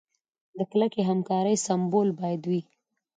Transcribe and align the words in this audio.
د 0.57 0.59
کلکې 0.71 1.01
همکارۍ 1.09 1.55
سمبول 1.67 2.07
باید 2.19 2.41
وي. 2.49 2.61